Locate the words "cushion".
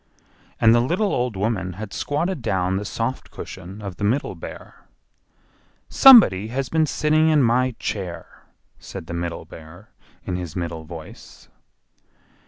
3.29-3.83